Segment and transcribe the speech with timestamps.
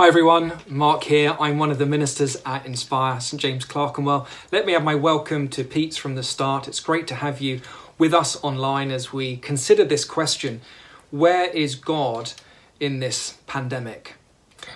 [0.00, 1.36] Hi everyone, Mark here.
[1.38, 4.26] I'm one of the ministers at Inspire St James Clerkenwell.
[4.50, 6.66] Let me have my welcome to Pete's from the start.
[6.66, 7.60] It's great to have you
[7.98, 10.62] with us online as we consider this question
[11.10, 12.32] where is God
[12.80, 14.14] in this pandemic?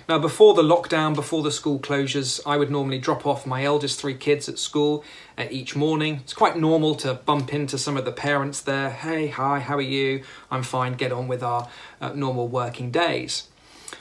[0.07, 3.99] Now, before the lockdown, before the school closures, I would normally drop off my eldest
[3.99, 5.03] three kids at school
[5.39, 6.17] uh, each morning.
[6.17, 8.91] It's quite normal to bump into some of the parents there.
[8.91, 10.23] Hey, hi, how are you?
[10.51, 11.67] I'm fine, get on with our
[11.99, 13.47] uh, normal working days.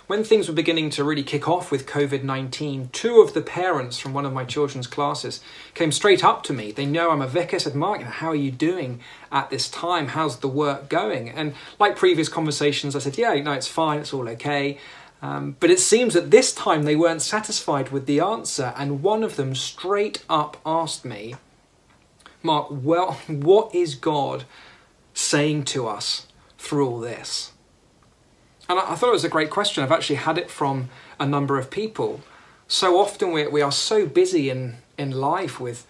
[0.06, 3.98] When things were beginning to really kick off with COVID 19, two of the parents
[3.98, 5.40] from one of my children's classes
[5.74, 6.72] came straight up to me.
[6.72, 9.00] They know I'm a vicar, said, Mark, how are you doing
[9.32, 10.08] at this time?
[10.08, 11.30] How's the work going?
[11.30, 14.78] And like previous conversations, I said, Yeah, no, it's fine, it's all okay.
[15.22, 19.22] Um, but it seems that this time they weren't satisfied with the answer, and one
[19.22, 21.36] of them straight up asked me,
[22.42, 24.44] Mark, well, what is God
[25.14, 26.26] saying to us
[26.58, 27.53] through all this?
[28.68, 29.84] And I, thought it was a great question.
[29.84, 30.88] I've actually had it from
[31.20, 32.20] a number of people.
[32.66, 35.86] So often we, we are so busy in, in life with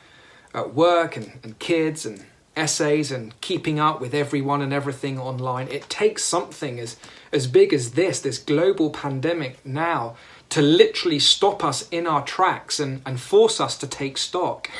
[0.52, 2.24] uh, work and, and kids and
[2.56, 5.68] essays and keeping up with everyone and everything online.
[5.68, 6.96] It takes something as,
[7.32, 10.16] as big as this, this global pandemic now,
[10.50, 14.70] to literally stop us in our tracks and, and force us to take stock.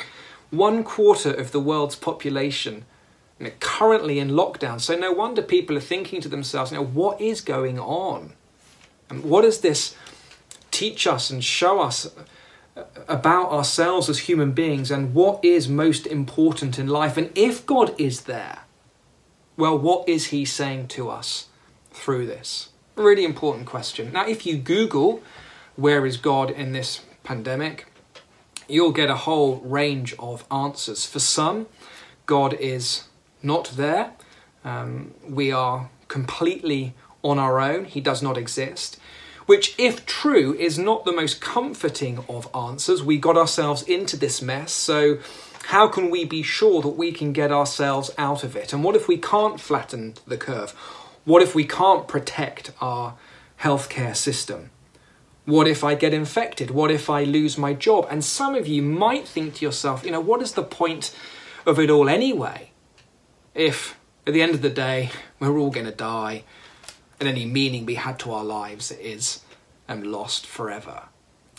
[0.50, 2.84] One quarter of the world's population
[3.38, 4.80] you know, currently in lockdown.
[4.80, 8.32] So no wonder people are thinking to themselves, you know, what is going on?
[9.10, 9.96] And what does this
[10.70, 12.12] teach us and show us
[13.08, 17.16] about ourselves as human beings and what is most important in life?
[17.16, 18.60] And if God is there,
[19.56, 21.48] well, what is He saying to us
[21.90, 22.70] through this?
[22.96, 24.12] Really important question.
[24.12, 25.22] Now, if you Google,
[25.76, 27.86] where is God in this pandemic?
[28.68, 31.04] You'll get a whole range of answers.
[31.04, 31.66] For some,
[32.26, 33.04] God is
[33.44, 34.12] not there.
[34.64, 37.84] Um, we are completely on our own.
[37.84, 38.98] He does not exist.
[39.46, 43.02] Which, if true, is not the most comforting of answers.
[43.02, 45.18] We got ourselves into this mess, so
[45.66, 48.72] how can we be sure that we can get ourselves out of it?
[48.72, 50.70] And what if we can't flatten the curve?
[51.24, 53.16] What if we can't protect our
[53.60, 54.70] healthcare system?
[55.46, 56.70] What if I get infected?
[56.70, 58.06] What if I lose my job?
[58.10, 61.14] And some of you might think to yourself, you know, what is the point
[61.66, 62.70] of it all anyway?
[63.54, 66.44] If at the end of the day we're all going to die
[67.20, 69.40] and any meaning we had to our lives is
[69.88, 71.04] um, lost forever.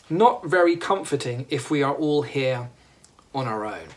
[0.09, 2.69] Not very comforting if we are all here
[3.33, 3.87] on our own.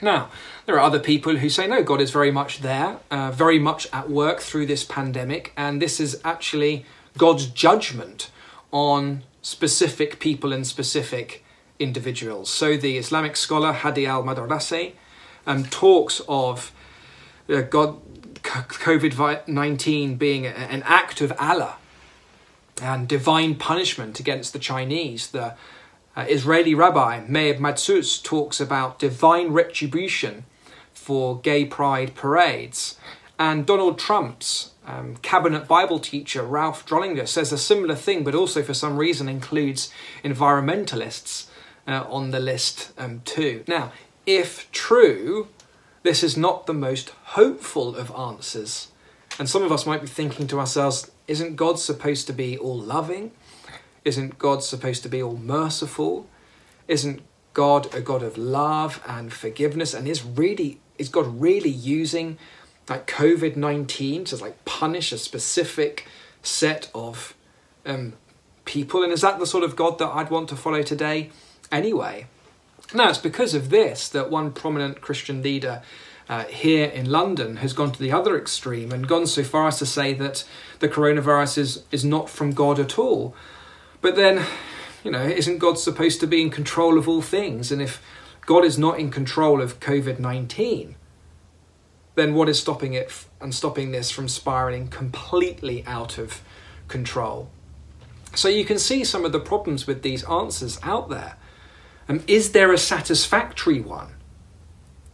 [0.00, 0.30] Now,
[0.66, 3.86] there are other people who say, no, God is very much there, uh, very much
[3.92, 6.84] at work through this pandemic, and this is actually
[7.16, 8.30] God's judgment
[8.72, 11.44] on specific people and specific
[11.78, 12.50] individuals.
[12.50, 14.94] So the Islamic scholar Hadi al Modarresi
[15.46, 16.72] um, talks of
[17.52, 18.00] uh, God,
[18.42, 21.76] COVID 19 being an act of Allah
[22.80, 25.28] and divine punishment against the Chinese.
[25.28, 25.54] The
[26.16, 30.44] uh, Israeli rabbi Meir Mazuz talks about divine retribution
[30.92, 32.96] for gay pride parades.
[33.38, 38.62] And Donald Trump's um, cabinet Bible teacher, Ralph Drollinger, says a similar thing, but also
[38.62, 39.92] for some reason includes
[40.24, 41.46] environmentalists
[41.86, 43.64] uh, on the list um, too.
[43.66, 43.92] Now,
[44.26, 45.48] if true,
[46.02, 48.88] this is not the most hopeful of answers.
[49.38, 52.78] And some of us might be thinking to ourselves, isn't God supposed to be all
[52.78, 53.32] loving?
[54.04, 56.26] Isn't God supposed to be all merciful?
[56.88, 57.22] Isn't
[57.54, 59.94] God a God of love and forgiveness?
[59.94, 62.38] And is really is God really using
[62.88, 66.06] like COVID nineteen to like punish a specific
[66.42, 67.34] set of
[67.86, 68.14] um,
[68.64, 69.02] people?
[69.02, 71.30] And is that the sort of God that I'd want to follow today?
[71.70, 72.26] Anyway,
[72.94, 75.82] now, it's because of this that one prominent Christian leader
[76.28, 79.78] uh, here in London has gone to the other extreme and gone so far as
[79.78, 80.44] to say that
[80.78, 83.34] the coronavirus is, is not from God at all.
[84.00, 84.44] But then,
[85.04, 87.72] you know, isn't God supposed to be in control of all things?
[87.72, 88.02] And if
[88.46, 90.96] God is not in control of COVID 19,
[92.14, 96.42] then what is stopping it f- and stopping this from spiraling completely out of
[96.88, 97.50] control?
[98.34, 101.36] So you can see some of the problems with these answers out there.
[102.08, 104.14] Um, is there a satisfactory one?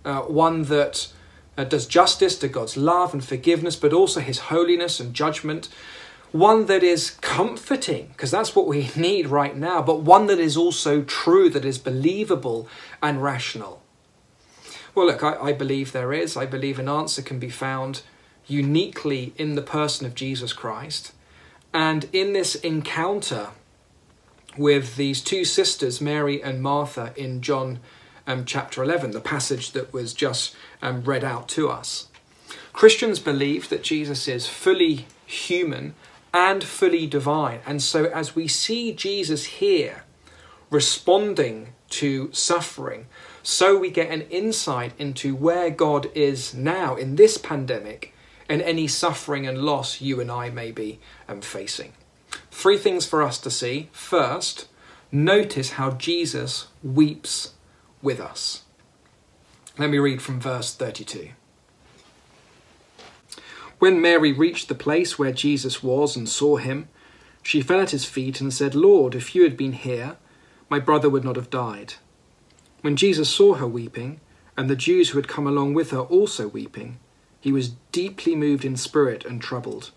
[0.05, 1.09] Uh, one that
[1.57, 5.69] uh, does justice to God's love and forgiveness, but also His holiness and judgment.
[6.33, 10.57] One that is comforting, because that's what we need right now, but one that is
[10.57, 12.69] also true, that is believable
[13.03, 13.83] and rational.
[14.95, 16.37] Well, look, I, I believe there is.
[16.37, 18.03] I believe an answer can be found
[18.47, 21.13] uniquely in the person of Jesus Christ.
[21.73, 23.51] And in this encounter
[24.57, 27.81] with these two sisters, Mary and Martha, in John
[28.27, 32.09] um, chapter 11, the passage that was just um, read out to us.
[32.73, 35.95] Christians believe that Jesus is fully human
[36.33, 37.61] and fully divine.
[37.67, 40.05] And so, as we see Jesus here
[40.71, 43.07] responding to suffering,
[43.43, 48.13] so we get an insight into where God is now in this pandemic
[48.49, 51.93] and any suffering and loss you and I may be um, facing.
[52.59, 53.89] Three things for us to see.
[53.93, 54.67] First,
[55.13, 57.55] notice how Jesus weeps
[58.03, 58.65] with us.
[59.79, 61.29] Let me read from verse 32.
[63.79, 66.89] When Mary reached the place where Jesus was and saw him,
[67.45, 70.17] she fell at his feet and said, Lord, if you had been here,
[70.69, 71.95] my brother would not have died.
[72.81, 74.21] When Jesus saw her weeping,
[74.57, 76.99] and the Jews who had come along with her also weeping,
[77.41, 79.93] he was deeply moved in spirit and troubled.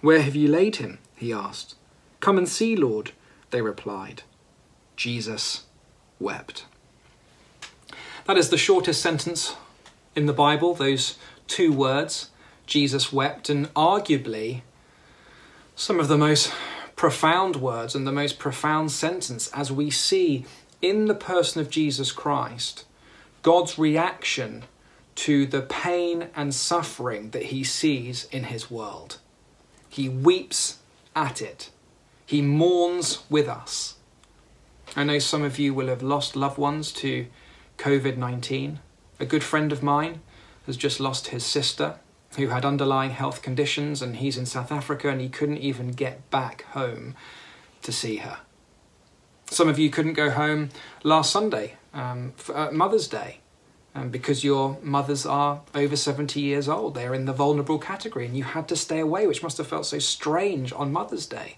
[0.00, 0.98] Where have you laid him?
[1.14, 1.74] he asked.
[2.20, 3.12] Come and see, Lord,
[3.50, 4.22] they replied.
[4.96, 5.64] Jesus
[6.18, 6.66] wept.
[8.26, 9.56] That is the shortest sentence
[10.14, 12.30] in the Bible, those two words.
[12.66, 14.62] Jesus wept, and arguably
[15.74, 16.52] some of the most
[16.94, 20.44] profound words and the most profound sentence as we see
[20.82, 22.84] in the person of Jesus Christ
[23.42, 24.64] God's reaction
[25.14, 29.18] to the pain and suffering that he sees in his world.
[29.88, 30.78] He weeps
[31.16, 31.70] at it,
[32.30, 33.96] he mourns with us.
[34.94, 37.26] I know some of you will have lost loved ones to
[37.76, 38.78] COVID 19.
[39.18, 40.20] A good friend of mine
[40.64, 41.98] has just lost his sister
[42.36, 46.30] who had underlying health conditions, and he's in South Africa and he couldn't even get
[46.30, 47.16] back home
[47.82, 48.38] to see her.
[49.46, 50.68] Some of you couldn't go home
[51.02, 53.40] last Sunday um, for uh, Mother's Day
[53.92, 56.94] um, because your mothers are over 70 years old.
[56.94, 59.86] They're in the vulnerable category, and you had to stay away, which must have felt
[59.86, 61.56] so strange on Mother's Day.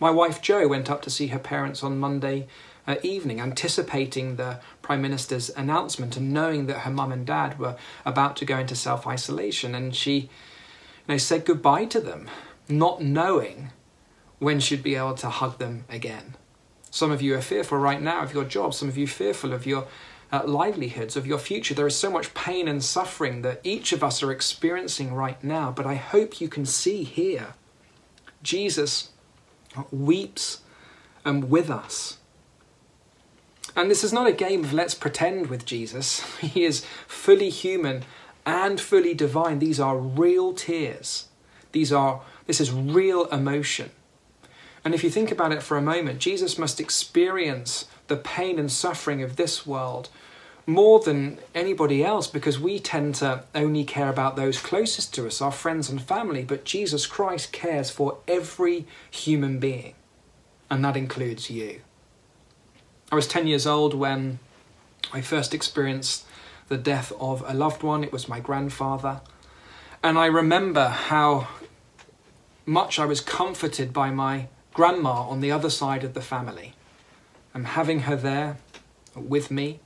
[0.00, 2.46] My wife Jo went up to see her parents on Monday
[2.86, 7.76] uh, evening, anticipating the Prime Minister's announcement and knowing that her mum and dad were
[8.04, 9.74] about to go into self isolation.
[9.74, 10.28] And she you
[11.08, 12.28] know, said goodbye to them,
[12.68, 13.70] not knowing
[14.38, 16.36] when she'd be able to hug them again.
[16.90, 19.66] Some of you are fearful right now of your job, some of you fearful of
[19.66, 19.86] your
[20.30, 21.74] uh, livelihoods, of your future.
[21.74, 25.70] There is so much pain and suffering that each of us are experiencing right now,
[25.70, 27.54] but I hope you can see here
[28.42, 29.10] Jesus
[29.90, 30.60] weeps
[31.24, 32.18] um, with us
[33.76, 36.20] and this is not a game of let's pretend with Jesus.
[36.40, 38.04] He is fully human
[38.46, 39.58] and fully divine.
[39.58, 41.28] These are real tears.
[41.72, 43.90] These are this is real emotion.
[44.84, 48.70] And if you think about it for a moment, Jesus must experience the pain and
[48.70, 50.10] suffering of this world
[50.66, 55.40] more than anybody else because we tend to only care about those closest to us,
[55.40, 59.94] our friends and family, but Jesus Christ cares for every human being,
[60.70, 61.80] and that includes you.
[63.12, 64.38] I was 10 years old when
[65.12, 66.24] I first experienced
[66.68, 68.02] the death of a loved one.
[68.02, 69.20] It was my grandfather.
[70.02, 71.48] And I remember how
[72.66, 76.72] much I was comforted by my grandma on the other side of the family.
[77.52, 78.56] And having her there
[79.14, 79.80] with me,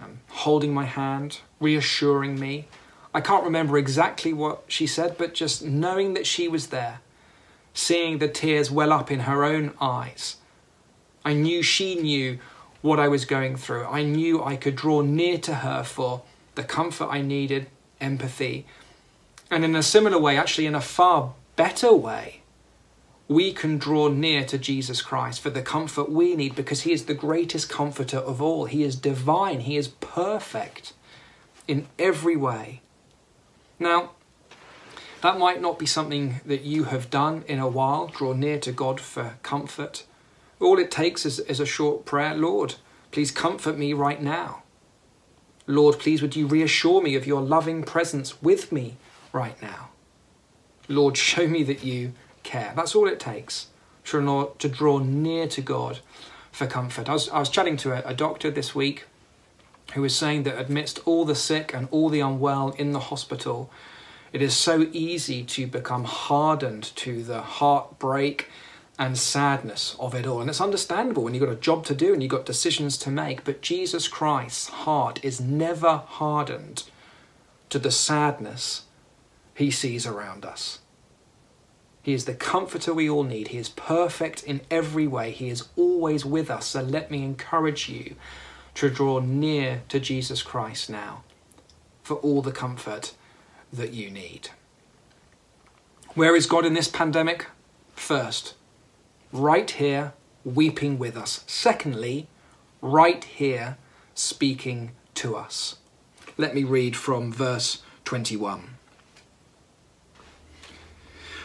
[0.00, 2.68] um, holding my hand, reassuring me.
[3.12, 7.00] I can't remember exactly what she said, but just knowing that she was there,
[7.72, 10.36] seeing the tears well up in her own eyes,
[11.24, 12.38] I knew she knew
[12.82, 13.86] what I was going through.
[13.86, 16.22] I knew I could draw near to her for
[16.54, 17.68] the comfort I needed,
[18.00, 18.66] empathy.
[19.50, 22.42] And in a similar way, actually, in a far better way,
[23.26, 27.06] we can draw near to Jesus Christ for the comfort we need because He is
[27.06, 28.66] the greatest comforter of all.
[28.66, 30.92] He is divine, He is perfect
[31.66, 32.82] in every way.
[33.78, 34.10] Now,
[35.22, 38.72] that might not be something that you have done in a while, draw near to
[38.72, 40.04] God for comfort.
[40.60, 42.74] All it takes is, is a short prayer Lord,
[43.10, 44.62] please comfort me right now.
[45.66, 48.96] Lord, please would you reassure me of your loving presence with me
[49.32, 49.88] right now.
[50.88, 52.12] Lord, show me that you
[52.44, 52.72] care.
[52.76, 53.66] That's all it takes
[54.04, 55.98] to, draw near to God
[56.52, 57.08] for comfort.
[57.08, 59.06] I was, I was chatting to a, a doctor this week
[59.94, 63.70] who was saying that amidst all the sick and all the unwell in the hospital,
[64.32, 68.48] it is so easy to become hardened to the heartbreak
[68.98, 70.40] and sadness of it all.
[70.40, 73.10] And it's understandable when you've got a job to do and you've got decisions to
[73.10, 76.84] make, but Jesus Christ's heart is never hardened
[77.70, 78.82] to the sadness
[79.54, 80.78] he sees around us.
[82.04, 83.48] He is the comforter we all need.
[83.48, 85.30] He is perfect in every way.
[85.30, 86.66] He is always with us.
[86.66, 88.14] So let me encourage you
[88.74, 91.24] to draw near to Jesus Christ now
[92.02, 93.14] for all the comfort
[93.72, 94.50] that you need.
[96.14, 97.46] Where is God in this pandemic?
[97.94, 98.52] First,
[99.32, 100.12] right here
[100.44, 101.42] weeping with us.
[101.46, 102.28] Secondly,
[102.82, 103.78] right here
[104.14, 105.76] speaking to us.
[106.36, 108.73] Let me read from verse 21.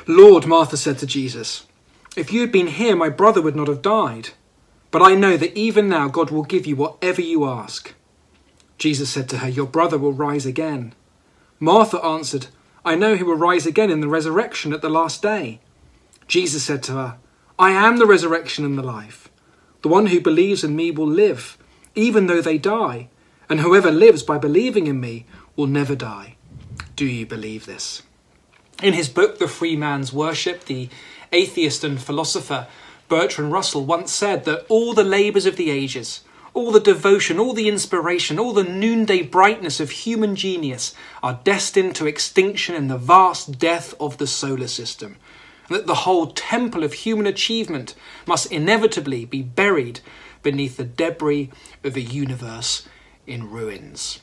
[0.10, 1.68] Lord, Martha said to Jesus,
[2.16, 4.30] if you had been here, my brother would not have died.
[4.90, 7.94] But I know that even now God will give you whatever you ask.
[8.80, 10.96] Jesus said to her, Your brother will rise again.
[11.60, 12.48] Martha answered,
[12.84, 15.60] I know he will rise again in the resurrection at the last day.
[16.28, 17.18] Jesus said to her,
[17.60, 19.30] I am the resurrection and the life.
[19.84, 21.56] The one who believes in me will live,
[21.94, 23.10] even though they die,
[23.48, 26.36] and whoever lives by believing in me will never die.
[26.96, 28.02] Do you believe this?
[28.82, 30.88] In his book, The Free Man's Worship, the
[31.34, 32.68] atheist and philosopher
[33.10, 36.22] Bertrand Russell once said that all the labours of the ages,
[36.54, 41.94] all the devotion, all the inspiration, all the noonday brightness of human genius are destined
[41.98, 45.18] to extinction in the vast death of the solar system,
[45.68, 47.96] and that the whole temple of human achievement
[48.26, 50.00] must inevitably be buried
[50.42, 51.50] beneath the debris
[51.84, 52.88] of a universe
[53.28, 54.22] in ruins.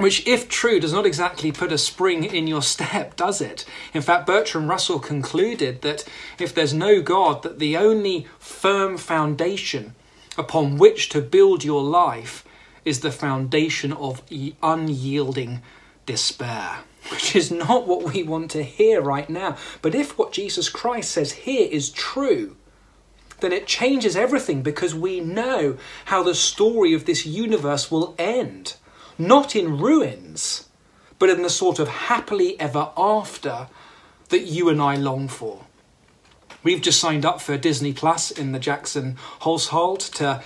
[0.00, 3.66] Which, if true, does not exactly put a spring in your step, does it?
[3.92, 6.04] In fact, Bertrand Russell concluded that
[6.38, 9.94] if there's no God, that the only firm foundation
[10.38, 12.44] upon which to build your life
[12.82, 14.22] is the foundation of
[14.62, 15.60] unyielding
[16.06, 16.78] despair,
[17.10, 19.58] which is not what we want to hear right now.
[19.82, 22.56] But if what Jesus Christ says here is true,
[23.40, 25.76] then it changes everything because we know
[26.06, 28.76] how the story of this universe will end.
[29.20, 30.66] Not in ruins,
[31.18, 33.68] but in the sort of happily ever after
[34.30, 35.66] that you and I long for.
[36.62, 40.42] We've just signed up for Disney Plus in the Jackson household to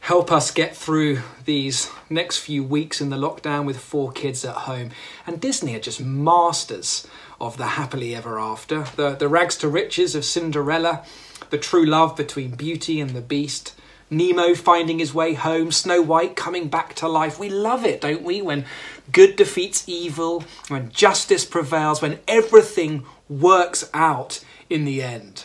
[0.00, 4.54] help us get through these next few weeks in the lockdown with four kids at
[4.54, 4.90] home.
[5.26, 7.06] And Disney are just masters
[7.40, 8.84] of the happily ever after.
[8.96, 11.02] The, the rags to riches of Cinderella,
[11.48, 13.74] the true love between Beauty and the Beast,
[14.10, 17.38] Nemo finding his way home, Snow White coming back to life.
[17.38, 18.40] We love it, don't we?
[18.40, 18.64] When
[19.12, 25.44] good defeats evil, when justice prevails, when everything works out in the end.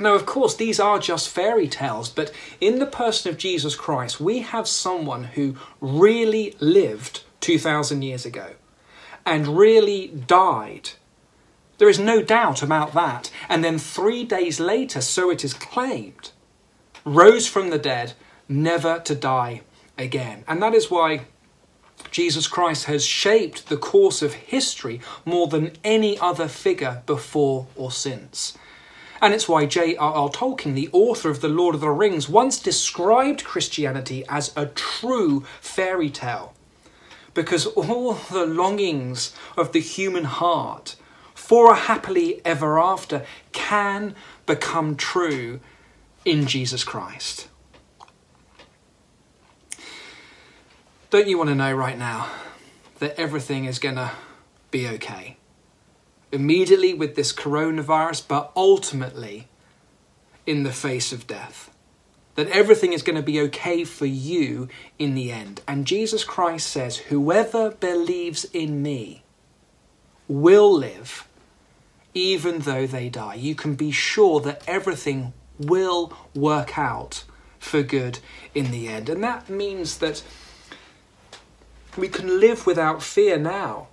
[0.00, 4.20] Now, of course, these are just fairy tales, but in the person of Jesus Christ,
[4.20, 8.52] we have someone who really lived 2,000 years ago
[9.26, 10.90] and really died.
[11.78, 13.30] There is no doubt about that.
[13.48, 16.30] And then three days later, so it is claimed,
[17.04, 18.14] rose from the dead,
[18.48, 19.62] never to die
[19.98, 20.44] again.
[20.46, 21.26] And that is why
[22.10, 27.90] Jesus Christ has shaped the course of history more than any other figure before or
[27.90, 28.56] since.
[29.20, 30.30] And it's why J.R.R.
[30.30, 35.44] Tolkien, the author of The Lord of the Rings, once described Christianity as a true
[35.60, 36.54] fairy tale.
[37.32, 40.96] Because all the longings of the human heart
[41.34, 45.60] for a happily ever after can become true
[46.24, 47.48] in Jesus Christ.
[51.10, 52.30] Don't you want to know right now
[52.98, 54.12] that everything is going to
[54.70, 55.36] be okay?
[56.32, 59.46] immediately with this coronavirus, but ultimately
[60.46, 61.70] in the face of death.
[62.34, 65.60] That everything is going to be okay for you in the end.
[65.68, 69.22] And Jesus Christ says, Whoever believes in me
[70.26, 71.28] will live
[72.14, 73.34] even though they die.
[73.34, 77.24] You can be sure that everything will work out
[77.58, 78.18] for good
[78.54, 79.08] in the end.
[79.08, 80.22] And that means that
[81.96, 83.88] we can live without fear now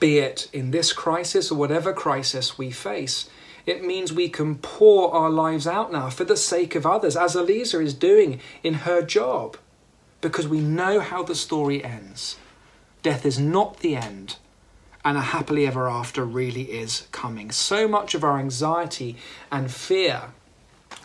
[0.00, 3.28] be it in this crisis or whatever crisis we face.
[3.64, 7.34] It means we can pour our lives out now for the sake of others, as
[7.34, 9.56] Eliza is doing in her job,
[10.20, 12.36] because we know how the story ends.
[13.02, 14.36] Death is not the end,
[15.04, 17.50] and a happily ever after really is coming.
[17.50, 19.16] So much of our anxiety
[19.50, 20.32] and fear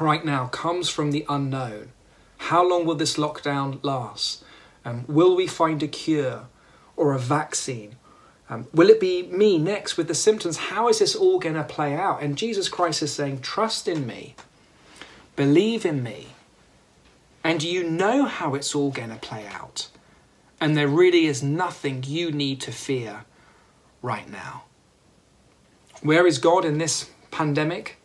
[0.02, 1.92] right now comes from the unknown.
[2.38, 4.44] How long will this lockdown last?
[4.84, 6.48] Um, will we find a cure
[6.96, 7.96] or a vaccine?
[8.50, 10.58] Um, will it be me next with the symptoms?
[10.58, 12.22] How is this all going to play out?
[12.22, 14.36] And Jesus Christ is saying, Trust in me,
[15.36, 16.28] believe in me,
[17.44, 19.88] and you know how it's all going to play out.
[20.60, 23.26] And there really is nothing you need to fear
[24.02, 24.64] right now.
[26.02, 28.01] Where is God in this pandemic?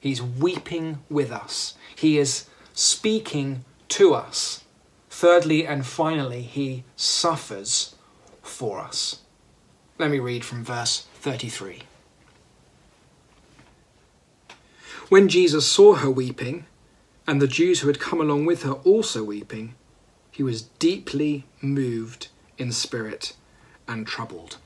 [0.00, 4.64] He's weeping with us, He is speaking to us.
[5.08, 7.94] Thirdly and finally, He suffers
[8.42, 9.20] for us.
[9.98, 11.82] Let me read from verse 33.
[15.08, 16.66] When Jesus saw her weeping,
[17.26, 19.74] and the Jews who had come along with her also weeping,
[20.30, 23.34] he was deeply moved in spirit
[23.88, 24.58] and troubled.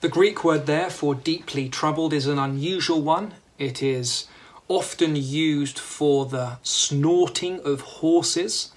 [0.00, 3.34] The Greek word there for deeply troubled is an unusual one.
[3.60, 4.26] It is
[4.68, 8.72] often used for the snorting of horses,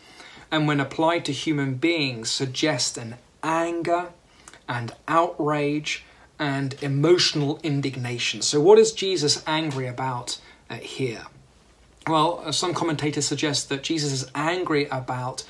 [0.51, 4.09] and when applied to human beings, suggests an anger
[4.67, 6.03] and outrage
[6.37, 8.41] and emotional indignation.
[8.41, 10.37] So, what is Jesus angry about
[10.69, 11.27] uh, here?
[12.05, 15.45] Well, uh, some commentators suggest that Jesus is angry about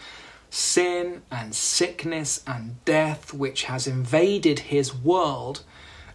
[0.51, 5.63] sin and sickness and death, which has invaded his world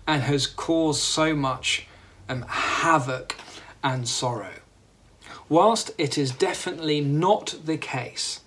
[0.07, 1.88] and has caused so much
[2.28, 3.35] um, havoc
[3.82, 4.54] and sorrow.
[5.49, 8.40] Whilst it is definitely not the case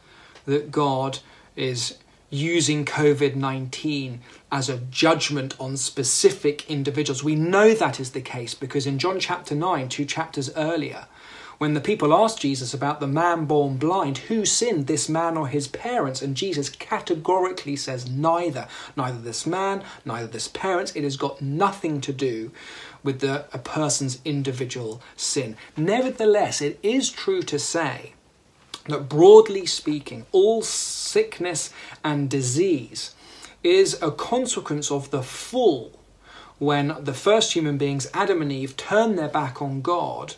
[0.45, 1.19] that God
[1.55, 1.97] is
[2.29, 4.21] using COVID 19
[4.51, 7.23] as a judgment on specific individuals.
[7.23, 11.07] We know that is the case because in John chapter 9, two chapters earlier,
[11.61, 15.47] when the people asked Jesus about the man born blind, who sinned, this man or
[15.47, 16.19] his parents?
[16.19, 18.67] And Jesus categorically says, neither.
[18.97, 20.91] Neither this man, neither this parents.
[20.95, 22.49] It has got nothing to do
[23.03, 25.55] with the, a person's individual sin.
[25.77, 28.13] Nevertheless, it is true to say
[28.87, 31.71] that broadly speaking, all sickness
[32.03, 33.13] and disease
[33.63, 35.91] is a consequence of the fall
[36.57, 40.33] when the first human beings, Adam and Eve, turned their back on God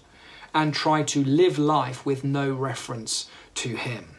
[0.53, 4.15] and try to live life with no reference to Him.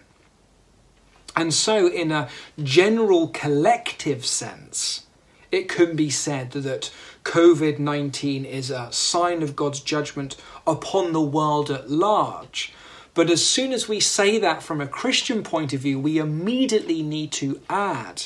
[1.37, 2.29] And so, in a
[2.63, 5.07] general collective sense,
[5.51, 6.93] it can be said that
[7.25, 10.37] COVID 19 is a sign of God's judgment
[10.67, 12.73] upon the world at large
[13.15, 17.01] but as soon as we say that from a Christian point of view, we immediately
[17.03, 18.25] need to add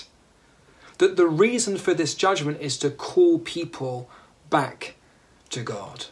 [0.96, 4.10] that the reason for this judgment is to call people
[4.48, 4.96] back
[5.50, 6.06] to God.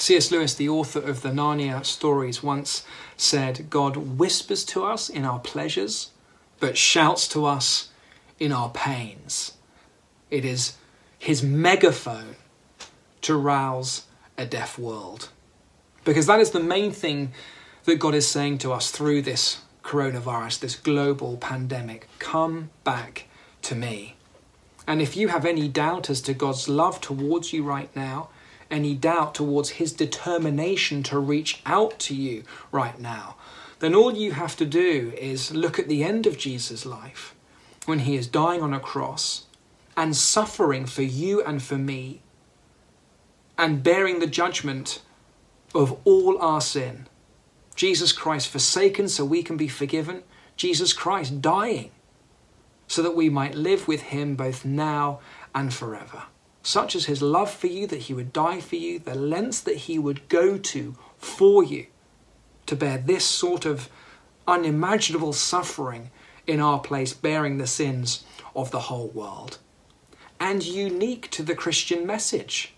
[0.00, 0.30] C.S.
[0.30, 2.84] Lewis, the author of the Narnia stories, once
[3.16, 6.10] said, God whispers to us in our pleasures,
[6.58, 7.90] but shouts to us
[8.38, 9.52] in our pains.
[10.30, 10.76] It is
[11.18, 12.36] his megaphone
[13.20, 14.06] to rouse
[14.38, 15.28] a deaf world.
[16.04, 17.32] Because that is the main thing
[17.84, 22.08] that God is saying to us through this coronavirus, this global pandemic.
[22.18, 23.26] Come back
[23.62, 24.16] to me.
[24.86, 28.30] And if you have any doubt as to God's love towards you right now,
[28.70, 33.36] any doubt towards his determination to reach out to you right now,
[33.80, 37.34] then all you have to do is look at the end of Jesus' life
[37.86, 39.46] when he is dying on a cross
[39.96, 42.22] and suffering for you and for me
[43.58, 45.02] and bearing the judgment
[45.74, 47.06] of all our sin.
[47.74, 50.22] Jesus Christ forsaken so we can be forgiven.
[50.56, 51.90] Jesus Christ dying
[52.86, 55.20] so that we might live with him both now
[55.54, 56.24] and forever.
[56.62, 59.76] Such as his love for you that he would die for you, the lengths that
[59.76, 61.86] he would go to for you
[62.66, 63.88] to bear this sort of
[64.46, 66.10] unimaginable suffering
[66.46, 69.58] in our place, bearing the sins of the whole world.
[70.38, 72.74] And unique to the Christian message.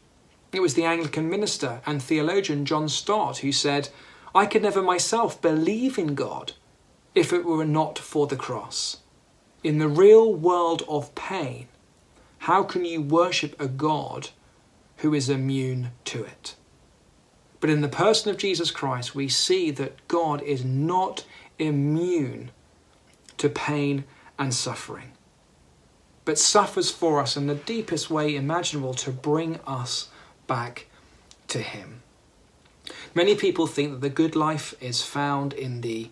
[0.53, 3.89] It was the Anglican minister and theologian John Stott who said,
[4.35, 6.53] I could never myself believe in God
[7.15, 8.99] if it were not for the cross.
[9.63, 11.69] In the real world of pain,
[12.43, 14.31] how can you worship a God
[14.97, 16.57] who is immune to it?
[17.61, 21.25] But in the person of Jesus Christ, we see that God is not
[21.61, 22.51] immune
[23.39, 24.03] to pain
[24.41, 25.13] and suffering,
[26.25, 30.09] but suffers for us in the deepest way imaginable to bring us
[30.49, 30.87] back
[31.47, 32.03] to Him.
[33.15, 36.11] Many people think that the good life is found in the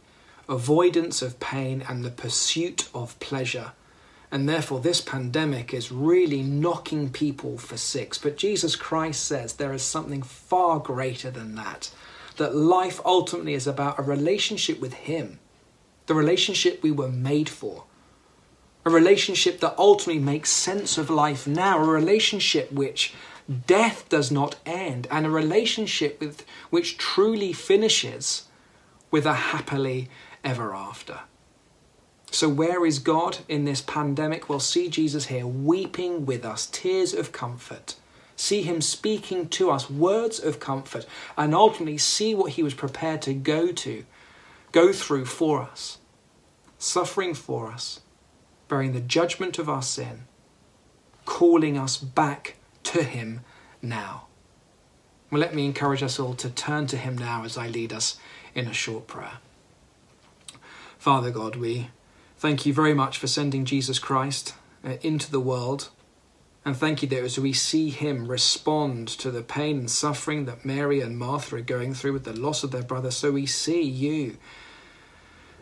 [0.48, 3.72] avoidance of pain and the pursuit of pleasure.
[4.32, 8.16] And therefore, this pandemic is really knocking people for six.
[8.16, 11.90] But Jesus Christ says there is something far greater than that.
[12.36, 15.40] That life ultimately is about a relationship with Him,
[16.06, 17.84] the relationship we were made for,
[18.84, 23.12] a relationship that ultimately makes sense of life now, a relationship which
[23.66, 28.44] death does not end, and a relationship with, which truly finishes
[29.10, 30.08] with a happily
[30.44, 31.20] ever after.
[32.30, 34.48] So, where is God in this pandemic?
[34.48, 37.96] Well, see Jesus here weeping with us, tears of comfort.
[38.36, 43.20] See him speaking to us words of comfort, and ultimately see what he was prepared
[43.22, 44.04] to go to,
[44.72, 45.98] go through for us,
[46.78, 48.00] suffering for us,
[48.68, 50.22] bearing the judgment of our sin,
[51.26, 53.40] calling us back to Him
[53.82, 54.26] now.
[55.30, 58.18] Well, let me encourage us all to turn to Him now as I lead us
[58.54, 59.38] in a short prayer.
[60.98, 61.90] Father God, we
[62.40, 65.90] thank you very much for sending Jesus Christ uh, into the world.
[66.64, 70.64] And thank you that as we see him respond to the pain and suffering that
[70.64, 73.82] Mary and Martha are going through with the loss of their brother, so we see
[73.82, 74.38] you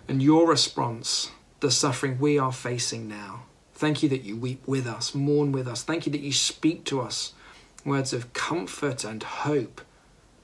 [0.07, 3.43] and your response, the suffering we are facing now.
[3.75, 5.83] Thank you that you weep with us, mourn with us.
[5.83, 7.33] Thank you that you speak to us
[7.85, 9.81] words of comfort and hope.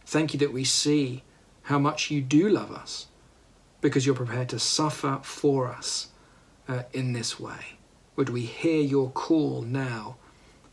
[0.04, 1.22] Thank you that we see
[1.62, 3.06] how much you do love us
[3.80, 6.08] because you're prepared to suffer for us
[6.68, 7.76] uh, in this way.
[8.16, 10.16] Would we hear your call now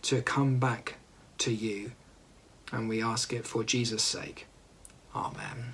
[0.04, 0.95] to come back
[1.39, 1.91] to you.
[2.71, 4.47] And we ask it for Jesus' sake.
[5.15, 5.73] Amen.